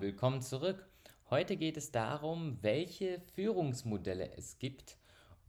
Willkommen 0.00 0.42
zurück. 0.42 0.86
Heute 1.28 1.56
geht 1.56 1.76
es 1.76 1.90
darum, 1.90 2.58
welche 2.62 3.20
Führungsmodelle 3.34 4.36
es 4.36 4.58
gibt 4.58 4.96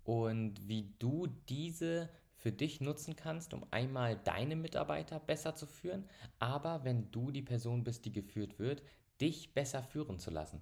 und 0.04 0.68
wie 0.68 0.92
du 0.98 1.28
diese 1.48 2.10
für 2.36 2.52
dich 2.52 2.82
nutzen 2.82 3.16
kannst, 3.16 3.54
um 3.54 3.66
einmal 3.70 4.18
deine 4.18 4.56
Mitarbeiter 4.56 5.20
besser 5.20 5.54
zu 5.54 5.68
führen, 5.68 6.10
aber 6.40 6.84
wenn 6.84 7.12
du 7.12 7.30
die 7.30 7.44
Person 7.44 7.84
bist, 7.84 8.06
die 8.06 8.12
geführt 8.12 8.58
wird, 8.58 8.82
dich 9.22 9.54
besser 9.54 9.84
führen 9.84 10.18
zu 10.18 10.32
lassen. 10.32 10.62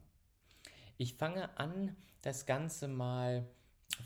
Ich 0.98 1.14
fange 1.14 1.58
an, 1.58 1.96
das 2.24 2.46
Ganze 2.46 2.90
mal 2.90 3.48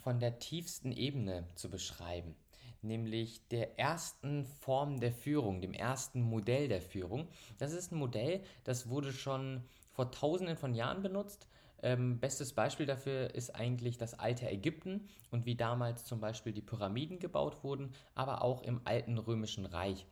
von 0.04 0.20
der 0.20 0.38
tiefsten 0.38 0.92
Ebene 0.92 1.48
zu 1.56 1.72
beschreiben 1.72 2.36
nämlich 2.84 3.48
der 3.50 3.80
ersten 3.80 4.46
Form 4.46 5.00
der 5.00 5.12
Führung, 5.12 5.62
dem 5.62 5.74
ersten 5.74 6.22
Modell 6.22 6.68
der 6.68 6.82
Führung. 6.82 7.28
Das 7.58 7.74
ist 7.74 7.92
ein 7.92 7.98
Modell, 7.98 8.44
das 8.64 8.90
wurde 8.90 9.14
schon 9.14 9.64
vor 9.92 10.12
tausenden 10.12 10.58
von 10.58 10.74
Jahren 10.74 11.02
benutzt. 11.02 11.48
Ähm, 11.84 12.20
bestes 12.20 12.54
Beispiel 12.54 12.86
dafür 12.86 13.34
ist 13.34 13.56
eigentlich 13.56 13.98
das 13.98 14.14
alte 14.14 14.50
Ägypten 14.50 15.10
und 15.32 15.46
wie 15.46 15.56
damals 15.56 16.04
zum 16.04 16.20
Beispiel 16.20 16.54
die 16.54 16.62
Pyramiden 16.62 17.20
gebaut 17.20 17.64
wurden, 17.64 17.94
aber 18.14 18.44
auch 18.44 18.62
im 18.62 18.82
alten 18.86 19.18
römischen 19.18 19.66
Reich. 19.66 20.06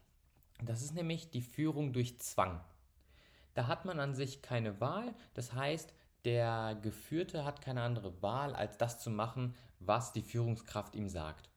Das 0.64 0.82
ist 0.82 0.94
nämlich 0.94 1.30
die 1.30 1.42
Führung 1.42 1.94
durch 1.94 2.20
Zwang. 2.20 2.60
Da 3.54 3.68
hat 3.68 3.86
man 3.86 4.00
an 4.00 4.16
sich 4.16 4.42
keine 4.42 4.82
Wahl, 4.82 5.14
das 5.34 5.54
heißt, 5.54 5.94
der 6.26 6.78
Geführte 6.82 7.46
hat 7.46 7.62
keine 7.62 7.82
andere 7.82 8.22
Wahl, 8.22 8.54
als 8.54 8.78
das 8.78 9.00
zu 9.00 9.10
machen, 9.10 9.56
was 9.80 10.12
die 10.12 10.22
Führungskraft 10.22 10.96
ihm 10.96 11.08
sagt. 11.08 11.49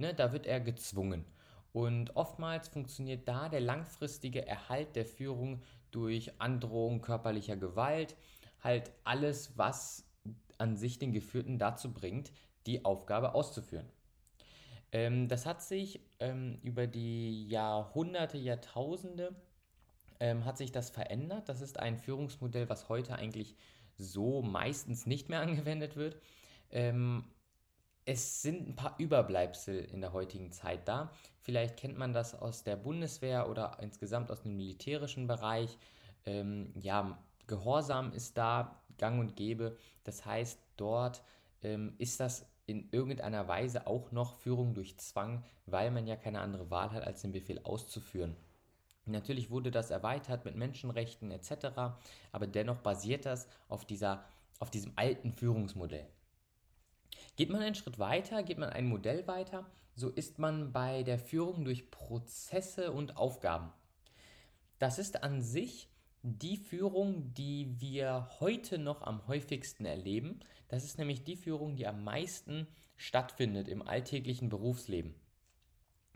Ne, 0.00 0.14
da 0.14 0.32
wird 0.32 0.46
er 0.46 0.60
gezwungen. 0.60 1.26
Und 1.74 2.16
oftmals 2.16 2.68
funktioniert 2.68 3.28
da 3.28 3.50
der 3.50 3.60
langfristige 3.60 4.46
Erhalt 4.46 4.96
der 4.96 5.04
Führung 5.04 5.62
durch 5.90 6.40
Androhung 6.40 7.02
körperlicher 7.02 7.58
Gewalt, 7.58 8.16
halt 8.60 8.92
alles, 9.04 9.58
was 9.58 10.10
an 10.56 10.78
sich 10.78 10.98
den 10.98 11.12
Geführten 11.12 11.58
dazu 11.58 11.92
bringt, 11.92 12.32
die 12.66 12.86
Aufgabe 12.86 13.34
auszuführen. 13.34 13.86
Ähm, 14.90 15.28
das 15.28 15.44
hat 15.44 15.62
sich 15.62 16.00
ähm, 16.18 16.58
über 16.62 16.86
die 16.86 17.46
Jahrhunderte, 17.48 18.38
Jahrtausende 18.38 19.36
ähm, 20.18 20.46
hat 20.46 20.56
sich 20.56 20.72
das 20.72 20.88
verändert. 20.88 21.50
Das 21.50 21.60
ist 21.60 21.78
ein 21.78 21.98
Führungsmodell, 21.98 22.70
was 22.70 22.88
heute 22.88 23.16
eigentlich 23.16 23.54
so 23.98 24.40
meistens 24.40 25.04
nicht 25.04 25.28
mehr 25.28 25.40
angewendet 25.42 25.96
wird. 25.96 26.16
Ähm, 26.70 27.24
es 28.10 28.42
sind 28.42 28.68
ein 28.68 28.74
paar 28.74 28.96
Überbleibsel 28.98 29.84
in 29.84 30.00
der 30.00 30.12
heutigen 30.12 30.50
Zeit 30.50 30.88
da. 30.88 31.12
Vielleicht 31.42 31.76
kennt 31.76 31.96
man 31.96 32.12
das 32.12 32.34
aus 32.34 32.64
der 32.64 32.74
Bundeswehr 32.74 33.48
oder 33.48 33.78
insgesamt 33.80 34.32
aus 34.32 34.42
dem 34.42 34.56
militärischen 34.56 35.28
Bereich. 35.28 35.78
Ähm, 36.26 36.72
ja, 36.74 37.22
Gehorsam 37.46 38.12
ist 38.12 38.36
da 38.36 38.82
gang 38.98 39.20
und 39.20 39.36
gäbe. 39.36 39.76
Das 40.02 40.26
heißt, 40.26 40.58
dort 40.76 41.22
ähm, 41.62 41.94
ist 41.98 42.18
das 42.18 42.46
in 42.66 42.88
irgendeiner 42.90 43.46
Weise 43.46 43.86
auch 43.86 44.10
noch 44.10 44.34
Führung 44.40 44.74
durch 44.74 44.98
Zwang, 44.98 45.44
weil 45.66 45.92
man 45.92 46.08
ja 46.08 46.16
keine 46.16 46.40
andere 46.40 46.68
Wahl 46.68 46.90
hat, 46.90 47.04
als 47.04 47.22
den 47.22 47.30
Befehl 47.30 47.60
auszuführen. 47.62 48.34
Natürlich 49.06 49.50
wurde 49.50 49.70
das 49.70 49.92
erweitert 49.92 50.44
mit 50.44 50.56
Menschenrechten 50.56 51.30
etc., 51.30 51.94
aber 52.32 52.46
dennoch 52.48 52.78
basiert 52.78 53.24
das 53.24 53.46
auf, 53.68 53.84
dieser, 53.84 54.24
auf 54.58 54.70
diesem 54.70 54.92
alten 54.96 55.32
Führungsmodell. 55.32 56.08
Geht 57.36 57.50
man 57.50 57.62
einen 57.62 57.74
Schritt 57.74 57.98
weiter, 57.98 58.42
geht 58.42 58.58
man 58.58 58.70
ein 58.70 58.86
Modell 58.86 59.26
weiter, 59.26 59.66
so 59.94 60.08
ist 60.08 60.38
man 60.38 60.72
bei 60.72 61.02
der 61.02 61.18
Führung 61.18 61.64
durch 61.64 61.90
Prozesse 61.90 62.92
und 62.92 63.16
Aufgaben. 63.16 63.72
Das 64.78 64.98
ist 64.98 65.22
an 65.22 65.42
sich 65.42 65.88
die 66.22 66.56
Führung, 66.56 67.32
die 67.34 67.80
wir 67.80 68.28
heute 68.40 68.78
noch 68.78 69.02
am 69.02 69.26
häufigsten 69.26 69.84
erleben. 69.84 70.40
Das 70.68 70.84
ist 70.84 70.98
nämlich 70.98 71.24
die 71.24 71.36
Führung, 71.36 71.76
die 71.76 71.86
am 71.86 72.04
meisten 72.04 72.66
stattfindet 72.96 73.68
im 73.68 73.86
alltäglichen 73.86 74.48
Berufsleben. 74.50 75.14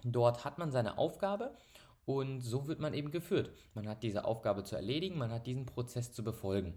Dort 0.03 0.45
hat 0.45 0.59
man 0.59 0.71
seine 0.71 0.99
Aufgabe 0.99 1.57
und 2.05 2.43
so 2.43 2.69
wird 2.69 2.81
man 2.81 2.93
eben 2.93 3.11
geführt. 3.11 3.53
Man 3.73 3.89
hat 3.89 4.03
diese 4.03 4.27
Aufgabe 4.27 4.65
zu 4.65 4.77
erledigen, 4.77 5.19
man 5.19 5.33
hat 5.33 5.47
diesen 5.47 5.65
Prozess 5.65 6.13
zu 6.13 6.23
befolgen. 6.23 6.75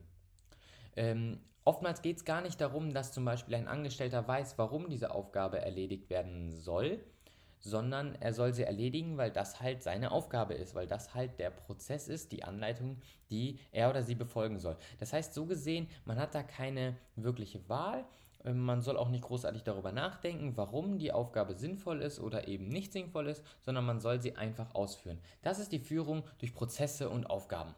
Ähm, 0.98 1.40
oftmals 1.64 2.02
geht 2.02 2.18
es 2.18 2.26
gar 2.26 2.42
nicht 2.42 2.60
darum, 2.60 2.92
dass 2.92 3.14
zum 3.14 3.24
Beispiel 3.24 3.56
ein 3.56 3.68
Angestellter 3.68 4.28
weiß, 4.28 4.58
warum 4.58 4.90
diese 4.90 5.12
Aufgabe 5.12 5.60
erledigt 5.60 6.10
werden 6.10 6.52
soll, 6.52 7.00
sondern 7.60 8.16
er 8.16 8.34
soll 8.34 8.54
sie 8.54 8.64
erledigen, 8.64 9.18
weil 9.18 9.32
das 9.32 9.62
halt 9.62 9.84
seine 9.84 10.12
Aufgabe 10.12 10.56
ist, 10.56 10.76
weil 10.76 10.88
das 10.88 11.14
halt 11.14 11.40
der 11.40 11.52
Prozess 11.52 12.08
ist, 12.08 12.32
die 12.32 12.44
Anleitung, 12.44 12.98
die 13.30 13.60
er 13.72 13.90
oder 13.90 14.02
sie 14.04 14.16
befolgen 14.16 14.60
soll. 14.60 14.76
Das 15.00 15.14
heißt, 15.14 15.34
so 15.34 15.46
gesehen, 15.46 15.88
man 16.06 16.20
hat 16.20 16.34
da 16.34 16.44
keine 16.44 16.98
wirkliche 17.16 17.68
Wahl. 17.70 18.06
Ähm, 18.44 18.60
man 18.60 18.82
soll 18.82 18.98
auch 18.98 19.10
nicht 19.10 19.24
großartig 19.24 19.64
darüber 19.64 19.92
nachdenken, 19.92 20.58
warum 20.58 20.98
die 20.98 21.12
Aufgabe 21.12 21.54
sinnvoll 21.54 22.02
ist 22.02 22.20
oder 22.20 22.48
eben 22.48 22.70
nicht 22.70 22.92
sinnvoll 22.92 23.28
ist, 23.28 23.44
sondern 23.62 23.86
man 23.86 24.00
soll 24.00 24.20
sie 24.22 24.36
einfach 24.36 24.74
ausführen. 24.74 25.20
Das 25.44 25.60
ist 25.60 25.72
die 25.72 25.80
Führung 25.80 26.24
durch 26.40 26.56
Prozesse 26.56 27.10
und 27.10 27.30
Aufgaben. 27.30 27.76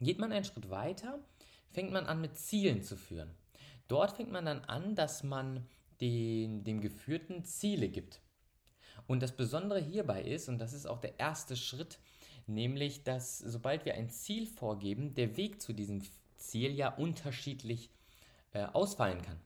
Geht 0.00 0.18
man 0.18 0.32
einen 0.32 0.44
Schritt 0.44 0.70
weiter, 0.70 1.18
fängt 1.74 1.92
man 1.92 2.06
an 2.06 2.20
mit 2.20 2.38
Zielen 2.38 2.82
zu 2.82 2.96
führen. 2.96 3.34
Dort 3.88 4.12
fängt 4.12 4.32
man 4.32 4.46
dann 4.46 4.60
an, 4.60 4.94
dass 4.94 5.22
man 5.22 5.66
den, 6.00 6.64
dem 6.64 6.80
Geführten 6.80 7.44
Ziele 7.44 7.88
gibt. 7.88 8.20
Und 9.06 9.22
das 9.22 9.36
Besondere 9.36 9.80
hierbei 9.80 10.22
ist, 10.22 10.48
und 10.48 10.58
das 10.58 10.72
ist 10.72 10.86
auch 10.86 10.98
der 10.98 11.18
erste 11.18 11.56
Schritt, 11.56 11.98
nämlich, 12.46 13.02
dass 13.02 13.38
sobald 13.38 13.84
wir 13.84 13.94
ein 13.94 14.08
Ziel 14.08 14.46
vorgeben, 14.46 15.14
der 15.14 15.36
Weg 15.36 15.60
zu 15.60 15.72
diesem 15.72 16.02
Ziel 16.36 16.72
ja 16.72 16.94
unterschiedlich 16.94 17.90
äh, 18.52 18.64
ausfallen 18.64 19.20
kann. 19.20 19.40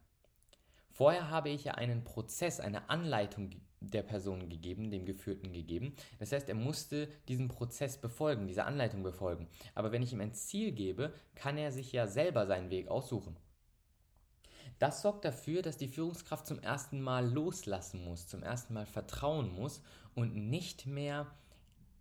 Vorher 0.90 1.30
habe 1.30 1.48
ich 1.48 1.64
ja 1.64 1.74
einen 1.74 2.04
Prozess, 2.04 2.60
eine 2.60 2.90
Anleitung 2.90 3.50
der 3.80 4.02
Person 4.02 4.48
gegeben, 4.48 4.90
dem 4.90 5.04
Geführten 5.04 5.52
gegeben. 5.52 5.94
Das 6.18 6.32
heißt, 6.32 6.48
er 6.48 6.54
musste 6.54 7.08
diesen 7.28 7.48
Prozess 7.48 7.98
befolgen, 7.98 8.46
diese 8.46 8.64
Anleitung 8.64 9.02
befolgen. 9.02 9.48
Aber 9.74 9.92
wenn 9.92 10.02
ich 10.02 10.12
ihm 10.12 10.20
ein 10.20 10.34
Ziel 10.34 10.72
gebe, 10.72 11.12
kann 11.34 11.58
er 11.58 11.72
sich 11.72 11.92
ja 11.92 12.06
selber 12.06 12.46
seinen 12.46 12.70
Weg 12.70 12.88
aussuchen. 12.88 13.36
Das 14.78 15.02
sorgt 15.02 15.24
dafür, 15.24 15.62
dass 15.62 15.76
die 15.76 15.88
Führungskraft 15.88 16.46
zum 16.46 16.60
ersten 16.60 17.00
Mal 17.00 17.28
loslassen 17.28 18.04
muss, 18.04 18.28
zum 18.28 18.42
ersten 18.42 18.74
Mal 18.74 18.86
vertrauen 18.86 19.52
muss 19.52 19.82
und 20.14 20.36
nicht 20.36 20.86
mehr 20.86 21.26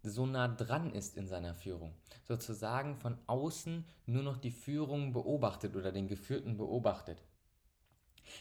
so 0.04 0.26
nah 0.26 0.48
dran 0.48 0.92
ist 0.94 1.18
in 1.18 1.28
seiner 1.28 1.56
Führung. 1.56 1.94
Sozusagen 2.24 2.96
von 2.98 3.18
außen 3.26 3.86
nur 4.06 4.24
noch 4.24 4.38
die 4.38 4.52
Führung 4.52 5.12
beobachtet 5.12 5.76
oder 5.76 5.92
den 5.92 6.08
Geführten 6.08 6.58
beobachtet. 6.58 7.24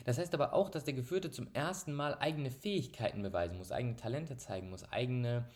Das 0.04 0.18
heißt 0.18 0.34
aber 0.34 0.52
auch, 0.52 0.70
dass 0.70 0.84
der 0.84 0.94
Geführte 0.94 1.30
zum 1.30 1.48
ersten 1.52 1.92
Mal 1.92 2.14
eigene 2.14 2.50
Fähigkeiten 2.50 3.22
beweisen 3.22 3.56
muss, 3.56 3.72
eigene 3.72 3.96
Talente 3.96 4.36
zeigen 4.36 4.70
muss, 4.70 4.84
eigene, 4.84 5.48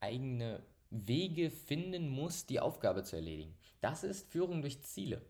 eigene 0.00 0.62
Wege 0.90 1.50
finden 1.50 2.08
muss, 2.08 2.46
die 2.46 2.60
Aufgabe 2.60 3.02
zu 3.02 3.16
erledigen. 3.16 3.54
Das 3.80 4.04
ist 4.04 4.30
Führung 4.30 4.60
durch 4.60 4.82
Ziele. 4.82 5.22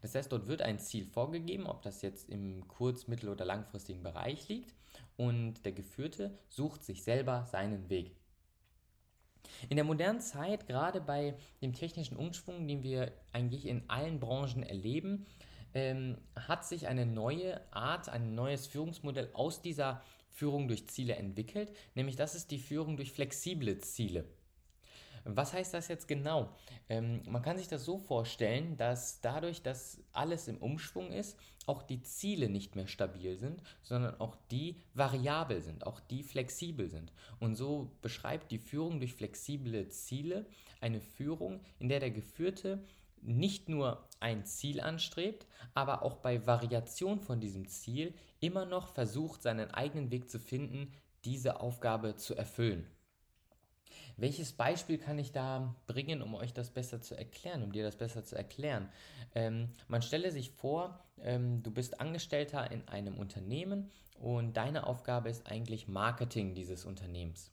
Das 0.00 0.14
heißt, 0.14 0.32
dort 0.32 0.48
wird 0.48 0.62
ein 0.62 0.78
Ziel 0.78 1.04
vorgegeben, 1.04 1.66
ob 1.66 1.82
das 1.82 2.02
jetzt 2.02 2.28
im 2.28 2.66
kurz-, 2.68 3.06
mittel- 3.06 3.28
oder 3.28 3.44
langfristigen 3.44 4.02
Bereich 4.02 4.48
liegt, 4.48 4.74
und 5.16 5.64
der 5.64 5.72
Geführte 5.72 6.36
sucht 6.48 6.84
sich 6.84 7.02
selber 7.02 7.46
seinen 7.46 7.88
Weg. 7.88 8.16
In 9.68 9.76
der 9.76 9.84
modernen 9.84 10.20
Zeit, 10.20 10.66
gerade 10.66 11.00
bei 11.00 11.36
dem 11.60 11.72
technischen 11.72 12.16
Umschwung, 12.16 12.66
den 12.66 12.82
wir 12.82 13.12
eigentlich 13.32 13.66
in 13.66 13.88
allen 13.88 14.20
Branchen 14.20 14.62
erleben, 14.62 15.26
ähm, 15.74 16.18
hat 16.36 16.64
sich 16.64 16.88
eine 16.88 17.06
neue 17.06 17.60
Art, 17.72 18.08
ein 18.08 18.34
neues 18.34 18.66
Führungsmodell 18.66 19.30
aus 19.32 19.62
dieser 19.62 20.02
Führung 20.30 20.68
durch 20.68 20.88
Ziele 20.88 21.16
entwickelt, 21.16 21.72
nämlich 21.94 22.16
das 22.16 22.34
ist 22.34 22.50
die 22.50 22.58
Führung 22.58 22.96
durch 22.96 23.12
flexible 23.12 23.78
Ziele. 23.78 24.24
Was 25.24 25.52
heißt 25.52 25.72
das 25.72 25.88
jetzt 25.88 26.08
genau? 26.08 26.50
Ähm, 26.88 27.22
man 27.28 27.42
kann 27.42 27.56
sich 27.56 27.68
das 27.68 27.84
so 27.84 27.98
vorstellen, 27.98 28.76
dass 28.76 29.20
dadurch, 29.20 29.62
dass 29.62 30.02
alles 30.12 30.48
im 30.48 30.58
Umschwung 30.58 31.12
ist, 31.12 31.38
auch 31.66 31.82
die 31.82 32.02
Ziele 32.02 32.48
nicht 32.48 32.74
mehr 32.74 32.88
stabil 32.88 33.36
sind, 33.36 33.62
sondern 33.82 34.20
auch 34.20 34.36
die 34.50 34.80
variabel 34.94 35.60
sind, 35.60 35.86
auch 35.86 36.00
die 36.00 36.24
flexibel 36.24 36.88
sind. 36.90 37.12
Und 37.38 37.54
so 37.54 37.92
beschreibt 38.02 38.50
die 38.50 38.58
Führung 38.58 38.98
durch 38.98 39.14
flexible 39.14 39.88
Ziele 39.90 40.46
eine 40.80 41.00
Führung, 41.00 41.60
in 41.78 41.88
der 41.88 42.00
der 42.00 42.10
Geführte 42.10 42.82
nicht 43.22 43.68
nur 43.68 44.06
ein 44.20 44.44
Ziel 44.44 44.80
anstrebt, 44.80 45.46
aber 45.74 46.02
auch 46.02 46.16
bei 46.16 46.46
Variation 46.46 47.20
von 47.20 47.40
diesem 47.40 47.68
Ziel 47.68 48.14
immer 48.40 48.66
noch 48.66 48.88
versucht, 48.88 49.42
seinen 49.42 49.70
eigenen 49.70 50.10
Weg 50.10 50.30
zu 50.30 50.38
finden, 50.38 50.92
diese 51.24 51.60
Aufgabe 51.60 52.16
zu 52.16 52.34
erfüllen. 52.34 52.86
Welches 54.16 54.52
Beispiel 54.52 54.98
kann 54.98 55.18
ich 55.18 55.32
da 55.32 55.74
bringen, 55.86 56.22
um 56.22 56.34
euch 56.34 56.52
das 56.52 56.70
besser 56.70 57.00
zu 57.00 57.16
erklären, 57.16 57.62
um 57.62 57.72
dir 57.72 57.82
das 57.82 57.96
besser 57.96 58.24
zu 58.24 58.36
erklären? 58.36 58.88
Ähm, 59.34 59.70
man 59.88 60.02
stelle 60.02 60.30
sich 60.30 60.50
vor, 60.50 61.02
ähm, 61.20 61.62
du 61.62 61.70
bist 61.70 62.00
Angestellter 62.00 62.70
in 62.70 62.86
einem 62.88 63.16
Unternehmen 63.16 63.90
und 64.18 64.56
deine 64.56 64.86
Aufgabe 64.86 65.30
ist 65.30 65.46
eigentlich 65.46 65.88
Marketing 65.88 66.54
dieses 66.54 66.84
Unternehmens. 66.84 67.50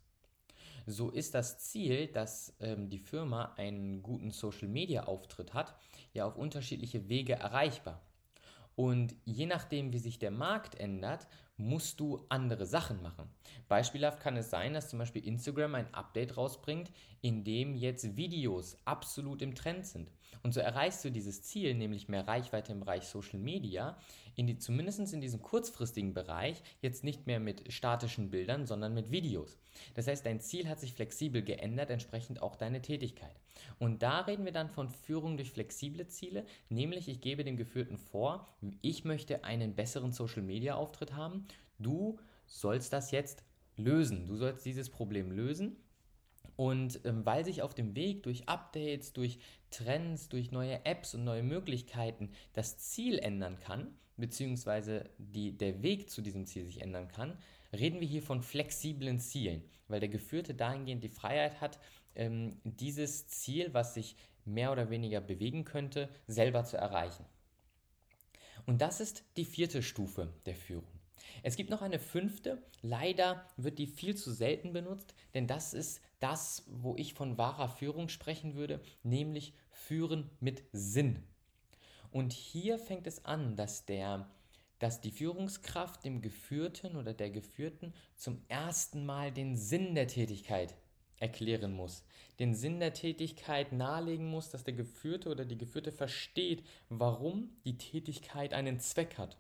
So 0.86 1.10
ist 1.10 1.36
das 1.36 1.60
Ziel, 1.60 2.08
dass 2.08 2.56
ähm, 2.60 2.90
die 2.90 3.00
Firma 3.00 3.54
einen 3.58 4.02
guten 4.02 4.32
Social-Media-Auftritt 4.32 5.54
hat, 5.54 5.76
ja 6.14 6.26
auf 6.26 6.36
unterschiedliche 6.36 7.10
Wege 7.10 7.34
erreichbar. 7.34 8.02
Und 8.76 9.16
je 9.26 9.46
nachdem, 9.46 9.92
wie 9.92 10.00
sich 10.00 10.20
der 10.20 10.32
Markt 10.32 10.76
ändert, 10.76 11.28
musst 11.60 12.00
du 12.00 12.26
andere 12.30 12.66
Sachen 12.66 13.02
machen. 13.02 13.30
Beispielhaft 13.68 14.22
kann 14.22 14.38
es 14.38 14.50
sein, 14.50 14.74
dass 14.74 14.90
zum 14.90 15.00
Beispiel 15.00 15.26
Instagram 15.26 15.76
ein 15.76 15.94
Update 15.94 16.38
rausbringt, 16.38 16.90
in 17.22 17.44
dem 17.44 17.76
jetzt 17.76 18.16
Videos 18.16 18.78
absolut 18.86 19.42
im 19.42 19.56
Trend 19.56 19.86
sind. 19.86 20.10
Und 20.42 20.54
so 20.54 20.62
erreichst 20.62 21.04
du 21.04 21.12
dieses 21.12 21.44
Ziel, 21.44 21.76
nämlich 21.76 22.08
mehr 22.08 22.28
Reichweite 22.28 22.72
im 22.72 22.80
Bereich 22.80 23.04
Social 23.04 23.40
Media, 23.40 23.98
in 24.36 24.48
die, 24.48 24.58
zumindest 24.58 25.14
in 25.14 25.20
diesem 25.20 25.42
kurzfristigen 25.42 26.14
Bereich, 26.14 26.64
jetzt 26.82 27.04
nicht 27.04 27.28
mehr 27.28 27.42
mit 27.42 27.72
statischen 27.74 28.30
Bildern, 28.30 28.66
sondern 28.66 28.94
mit 28.94 29.12
Videos. 29.12 29.58
Das 29.96 30.08
heißt, 30.08 30.26
dein 30.26 30.40
Ziel 30.40 30.70
hat 30.70 30.80
sich 30.80 30.94
flexibel 30.94 31.42
geändert, 31.42 31.90
entsprechend 31.90 32.42
auch 32.42 32.56
deine 32.56 32.82
Tätigkeit. 32.82 33.36
Und 33.80 34.02
da 34.02 34.22
reden 34.22 34.46
wir 34.46 34.54
dann 34.54 34.70
von 34.70 34.90
Führung 34.90 35.36
durch 35.36 35.52
flexible 35.52 36.08
Ziele, 36.08 36.46
nämlich 36.70 37.10
ich 37.10 37.20
gebe 37.20 37.44
dem 37.44 37.58
Geführten 37.58 37.98
vor, 37.98 38.48
ich 38.82 39.04
möchte 39.04 39.44
einen 39.44 39.76
besseren 39.76 40.14
Social-Media-Auftritt 40.14 41.14
haben, 41.14 41.46
du 41.78 42.20
sollst 42.46 42.94
das 42.94 43.12
jetzt 43.12 43.44
lösen, 43.78 44.28
du 44.28 44.36
sollst 44.36 44.66
dieses 44.66 44.90
Problem 44.90 45.32
lösen 45.32 45.78
und 46.56 47.00
ähm, 47.06 47.26
weil 47.26 47.46
sich 47.46 47.62
auf 47.62 47.74
dem 47.74 47.96
Weg 47.96 48.24
durch 48.24 48.50
Updates, 48.50 49.14
durch 49.14 49.40
Trends, 49.72 50.30
durch 50.30 50.52
neue 50.52 50.86
Apps 50.86 51.16
und 51.16 51.24
neue 51.24 51.44
Möglichkeiten 51.44 52.32
das 52.54 52.78
Ziel 52.78 53.18
ändern 53.20 53.60
kann, 53.60 53.94
beziehungsweise 54.18 55.10
die, 55.18 55.58
der 55.58 55.82
Weg 55.82 56.10
zu 56.10 56.22
diesem 56.22 56.46
Ziel 56.46 56.66
sich 56.66 56.82
ändern 56.82 57.08
kann, 57.08 57.38
reden 57.72 58.02
wir 58.02 58.08
hier 58.08 58.22
von 58.24 58.42
flexiblen 58.42 59.20
Zielen, 59.20 59.64
weil 59.88 60.00
der 60.00 60.10
Geführte 60.10 60.54
dahingehend 60.54 61.04
die 61.04 61.10
Freiheit 61.10 61.62
hat, 61.62 61.80
ähm, 62.16 62.60
dieses 62.64 63.28
Ziel, 63.28 63.74
was 63.74 63.94
sich 63.94 64.18
mehr 64.44 64.72
oder 64.72 64.90
weniger 64.90 65.22
bewegen 65.22 65.64
könnte, 65.64 66.10
selber 66.28 66.66
zu 66.66 66.76
erreichen. 66.76 67.26
Und 68.66 68.82
das 68.82 69.00
ist 69.00 69.24
die 69.38 69.46
vierte 69.46 69.82
Stufe 69.82 70.34
der 70.46 70.56
Führung. 70.56 70.99
Es 71.44 71.56
gibt 71.56 71.70
noch 71.70 71.82
eine 71.82 72.00
fünfte, 72.00 72.62
leider 72.82 73.46
wird 73.58 73.80
die 73.80 73.88
viel 73.88 74.16
zu 74.16 74.32
selten 74.32 74.74
benutzt, 74.74 75.14
denn 75.34 75.48
das 75.48 75.74
ist 75.74 76.02
das, 76.20 76.64
wo 76.68 76.96
ich 76.96 77.14
von 77.14 77.38
wahrer 77.38 77.70
Führung 77.70 78.10
sprechen 78.10 78.56
würde, 78.56 78.82
nämlich 79.04 79.54
Führen 79.70 80.30
mit 80.40 80.64
Sinn. 80.72 81.24
Und 82.12 82.34
hier 82.34 82.80
fängt 82.80 83.08
es 83.08 83.26
an, 83.26 83.56
dass 83.56 83.86
der 83.86 84.30
dass 84.80 85.02
die 85.02 85.12
Führungskraft 85.12 86.06
dem 86.06 86.22
Geführten 86.22 86.96
oder 86.96 87.14
der 87.14 87.30
Geführten 87.30 87.94
zum 88.16 88.42
ersten 88.48 89.06
Mal 89.06 89.32
den 89.32 89.58
Sinn 89.58 89.94
der 89.94 90.08
Tätigkeit 90.08 90.74
erklären 91.18 91.74
muss, 91.74 92.06
den 92.40 92.56
Sinn 92.56 92.80
der 92.80 92.94
Tätigkeit 92.94 93.74
nahelegen 93.74 94.30
muss, 94.30 94.50
dass 94.50 94.64
der 94.64 94.74
Geführte 94.74 95.30
oder 95.30 95.44
die 95.44 95.58
Geführte 95.58 95.92
versteht, 95.92 96.64
warum 96.88 97.50
die 97.66 97.78
Tätigkeit 97.78 98.54
einen 98.54 98.80
Zweck 98.80 99.18
hat, 99.18 99.38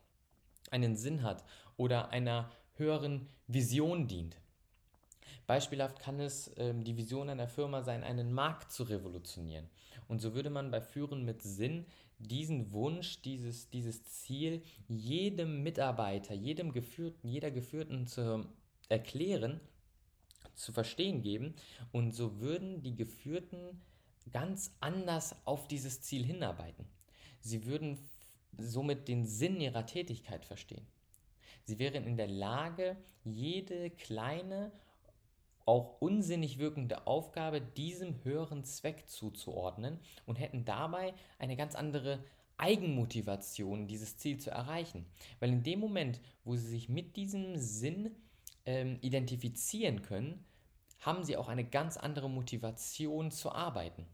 einen 0.72 0.96
Sinn 0.96 1.24
hat 1.24 1.44
oder 1.78 2.10
einer 2.10 2.52
höheren 2.76 3.28
Vision 3.48 4.08
dient. 4.08 4.38
Beispielhaft 5.48 6.00
kann 6.00 6.20
es 6.20 6.52
ähm, 6.58 6.84
die 6.84 6.96
Vision 6.96 7.30
einer 7.30 7.48
Firma 7.48 7.82
sein, 7.82 8.04
einen 8.04 8.32
Markt 8.32 8.72
zu 8.72 8.84
revolutionieren. 8.84 9.68
Und 10.08 10.20
so 10.20 10.36
würde 10.36 10.50
man 10.50 10.72
bei 10.72 10.82
Führen 10.82 11.26
mit 11.26 11.42
Sinn 11.42 11.86
diesen 12.20 12.72
Wunsch, 12.74 13.22
dieses, 13.22 13.70
dieses 13.70 14.04
Ziel 14.04 14.62
jedem 14.88 15.64
Mitarbeiter, 15.64 16.34
jedem 16.34 16.72
Geführten, 16.72 17.28
jeder 17.28 17.50
Geführten 17.50 18.06
zu 18.06 18.46
erklären, 18.90 19.60
zu 20.54 20.74
verstehen 20.74 21.22
geben. 21.22 21.56
Und 21.92 22.12
so 22.12 22.40
würden 22.40 22.84
die 22.84 22.96
Geführten 22.96 23.82
ganz 24.32 24.76
anders 24.80 25.36
auf 25.46 25.68
dieses 25.68 26.02
Ziel 26.02 26.24
hinarbeiten. 26.24 26.86
Sie 27.40 27.66
würden 27.66 27.98
somit 28.62 29.08
den 29.08 29.26
Sinn 29.26 29.60
ihrer 29.60 29.86
Tätigkeit 29.86 30.46
verstehen. 30.46 30.86
Sie 31.64 31.80
wären 31.80 32.06
in 32.06 32.18
der 32.18 32.28
Lage, 32.28 32.98
jede 33.24 33.90
kleine, 33.92 34.72
auch 35.66 36.02
unsinnig 36.02 36.58
wirkende 36.58 37.06
Aufgabe 37.06 37.62
diesem 37.62 38.24
höheren 38.24 38.64
Zweck 38.64 39.08
zuzuordnen 39.08 40.00
und 40.26 40.40
hätten 40.40 40.66
dabei 40.66 41.14
eine 41.38 41.56
ganz 41.56 41.76
andere 41.76 42.24
Eigenmotivation, 42.58 43.88
dieses 43.88 44.18
Ziel 44.18 44.40
zu 44.40 44.50
erreichen. 44.50 45.06
Weil 45.40 45.50
in 45.50 45.64
dem 45.64 45.80
Moment, 45.80 46.20
wo 46.44 46.56
sie 46.56 46.68
sich 46.68 46.90
mit 46.90 47.16
diesem 47.16 47.56
Sinn 47.56 48.16
ähm, 48.66 48.98
identifizieren 49.02 50.02
können, 50.02 50.44
haben 51.00 51.24
sie 51.24 51.38
auch 51.38 51.48
eine 51.48 51.64
ganz 51.64 51.98
andere 51.98 52.30
Motivation 52.30 53.32
zu 53.32 53.52
arbeiten. 53.52 54.06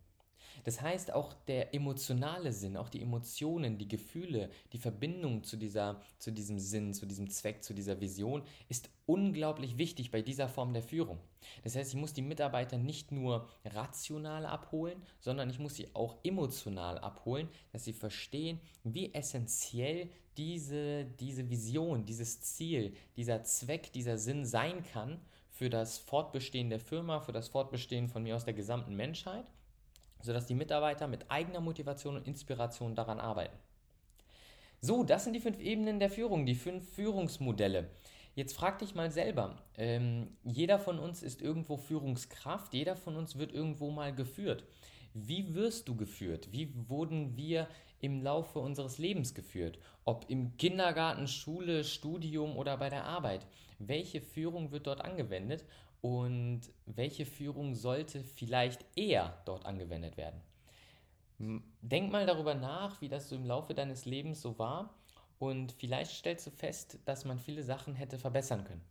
Das 0.65 0.81
heißt, 0.81 1.13
auch 1.13 1.33
der 1.47 1.75
emotionale 1.75 2.51
Sinn, 2.51 2.75
auch 2.75 2.89
die 2.89 3.03
Emotionen, 3.03 3.77
die 3.77 3.87
Gefühle, 3.87 4.49
die 4.73 4.79
Verbindung 4.79 5.43
zu, 5.43 5.57
dieser, 5.57 6.01
zu 6.17 6.31
diesem 6.31 6.57
Sinn, 6.57 6.91
zu 6.91 7.05
diesem 7.05 7.29
Zweck, 7.29 7.63
zu 7.63 7.75
dieser 7.75 8.01
Vision 8.01 8.41
ist 8.67 8.89
unglaublich 9.05 9.77
wichtig 9.77 10.09
bei 10.09 10.23
dieser 10.23 10.49
Form 10.49 10.73
der 10.73 10.81
Führung. 10.81 11.19
Das 11.63 11.75
heißt, 11.75 11.93
ich 11.93 11.99
muss 11.99 12.13
die 12.13 12.23
Mitarbeiter 12.23 12.79
nicht 12.79 13.11
nur 13.11 13.47
rational 13.63 14.47
abholen, 14.47 14.99
sondern 15.19 15.51
ich 15.51 15.59
muss 15.59 15.75
sie 15.75 15.93
auch 15.93 16.15
emotional 16.23 16.97
abholen, 16.97 17.47
dass 17.71 17.83
sie 17.83 17.93
verstehen, 17.93 18.59
wie 18.83 19.13
essentiell 19.13 20.09
diese, 20.35 21.05
diese 21.05 21.47
Vision, 21.47 22.07
dieses 22.07 22.41
Ziel, 22.41 22.95
dieser 23.17 23.43
Zweck, 23.43 23.93
dieser 23.93 24.17
Sinn 24.17 24.45
sein 24.45 24.83
kann 24.83 25.21
für 25.51 25.69
das 25.69 25.99
Fortbestehen 25.99 26.71
der 26.71 26.79
Firma, 26.79 27.19
für 27.19 27.31
das 27.31 27.49
Fortbestehen 27.49 28.09
von 28.09 28.23
mir 28.23 28.35
aus 28.35 28.45
der 28.45 28.55
gesamten 28.55 28.95
Menschheit 28.95 29.45
sodass 30.25 30.47
die 30.47 30.55
Mitarbeiter 30.55 31.07
mit 31.07 31.29
eigener 31.31 31.61
Motivation 31.61 32.15
und 32.15 32.27
Inspiration 32.27 32.95
daran 32.95 33.19
arbeiten. 33.19 33.57
So, 34.81 35.03
das 35.03 35.23
sind 35.23 35.33
die 35.33 35.39
fünf 35.39 35.59
Ebenen 35.59 35.99
der 35.99 36.09
Führung, 36.09 36.45
die 36.45 36.55
fünf 36.55 36.87
Führungsmodelle. 36.93 37.89
Jetzt 38.35 38.53
frag 38.55 38.79
dich 38.79 38.93
mal 38.95 39.11
selber, 39.11 39.57
ähm, 39.77 40.27
jeder 40.43 40.77
von 40.77 40.99
uns 40.99 41.23
ist 41.23 41.41
irgendwo 41.41 41.77
Führungskraft, 41.77 42.73
jeder 42.73 42.97
von 42.97 43.15
uns 43.15 43.37
wird 43.37 43.53
irgendwo 43.53 43.91
mal 43.91 44.13
geführt. 44.13 44.65
Wie 45.13 45.55
wirst 45.55 45.87
du 45.87 45.95
geführt? 45.95 46.49
Wie 46.51 46.73
wurden 46.89 47.37
wir 47.37 47.69
im 48.01 48.21
Laufe 48.21 48.59
unseres 48.59 48.97
Lebens 48.97 49.33
geführt? 49.33 49.79
Ob 50.03 50.29
im 50.29 50.57
Kindergarten, 50.57 51.29
Schule, 51.29 51.85
Studium 51.85 52.57
oder 52.57 52.75
bei 52.75 52.89
der 52.89 53.05
Arbeit? 53.05 53.47
Welche 53.79 54.19
Führung 54.19 54.71
wird 54.71 54.87
dort 54.87 54.99
angewendet 54.99 55.63
und 56.05 56.61
welche 56.85 57.25
Führung 57.25 57.73
sollte 57.73 58.23
vielleicht 58.23 58.85
eher 58.95 59.41
dort 59.45 59.65
angewendet 59.65 60.17
werden. 60.17 60.39
Denk 61.81 62.11
mal 62.11 62.27
darüber 62.27 62.53
nach, 62.53 63.01
wie 63.01 63.09
das 63.09 63.27
so 63.27 63.35
im 63.35 63.43
Laufe 63.43 63.73
deines 63.73 64.05
Lebens 64.05 64.39
so 64.39 64.59
war 64.59 64.93
und 65.39 65.71
vielleicht 65.71 66.11
stellst 66.11 66.45
du 66.45 66.51
fest, 66.51 66.99
dass 67.05 67.25
man 67.25 67.39
viele 67.39 67.63
Sachen 67.63 67.95
hätte 67.95 68.19
verbessern 68.19 68.65
können. 68.65 68.85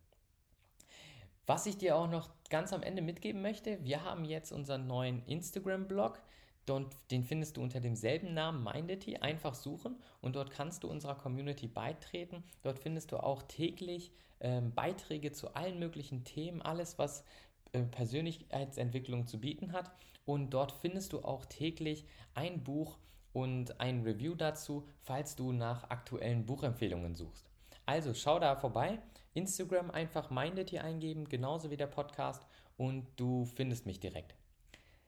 Was 1.47 1.67
ich 1.67 1.79
dir 1.79 1.97
auch 1.97 2.11
noch 2.11 2.31
ganz 2.51 2.73
am 2.73 2.83
Ende 2.83 3.01
mitgeben 3.01 3.43
möchte, 3.43 3.79
wir 3.85 4.03
haben 4.03 4.25
jetzt 4.25 4.51
unseren 4.51 4.89
neuen 4.89 5.25
Instagram-Blog. 5.27 6.21
Den 6.67 7.25
findest 7.25 7.57
du 7.57 7.63
unter 7.63 7.81
demselben 7.81 8.35
Namen 8.35 8.65
Mindity. 8.65 9.17
Einfach 9.17 9.55
suchen 9.55 9.97
und 10.21 10.37
dort 10.37 10.51
kannst 10.51 10.83
du 10.83 10.89
unserer 10.89 11.15
Community 11.15 11.69
beitreten. 11.69 12.43
Dort 12.63 12.79
findest 12.79 13.13
du 13.13 13.19
auch 13.19 13.43
täglich 13.43 14.13
ähm, 14.41 14.73
Beiträge 14.75 15.33
zu 15.33 15.55
allen 15.55 15.79
möglichen 15.79 16.25
Themen, 16.25 16.63
alles, 16.63 16.99
was 16.99 17.25
äh, 17.73 17.83
Persönlichkeitsentwicklung 17.83 19.27
zu 19.27 19.41
bieten 19.41 19.73
hat. 19.73 19.91
Und 20.25 20.51
dort 20.51 20.73
findest 20.73 21.13
du 21.13 21.21
auch 21.21 21.45
täglich 21.45 22.07
ein 22.35 22.63
Buch 22.65 22.99
und 23.33 23.81
ein 23.81 24.03
Review 24.03 24.35
dazu, 24.35 24.87
falls 25.03 25.37
du 25.37 25.53
nach 25.53 25.91
aktuellen 25.91 26.47
Buchempfehlungen 26.47 27.15
suchst. 27.15 27.51
Also 27.85 28.15
schau 28.15 28.39
da 28.39 28.57
vorbei. 28.57 29.01
Instagram 29.35 29.91
einfach 29.91 30.31
Mindet 30.31 30.71
hier 30.71 30.85
eingeben, 30.85 31.29
genauso 31.29 31.71
wie 31.71 31.77
der 31.77 31.89
Podcast 31.89 32.47
und 32.77 33.07
du 33.17 33.45
findest 33.45 33.85
mich 33.85 34.01
direkt. 34.01 34.35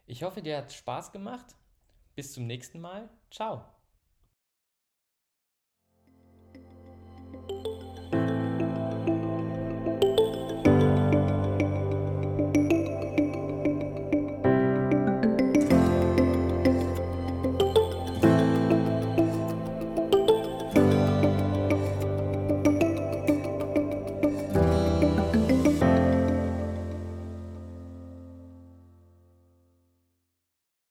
Ich 0.07 0.23
hoffe, 0.23 0.41
dir 0.41 0.57
hat 0.57 0.73
Spaß 0.73 1.13
gemacht. 1.13 1.47
Bis 2.15 2.33
zum 2.33 2.47
nächsten 2.47 2.81
Mal. 2.81 3.09
Ciao. 3.31 3.76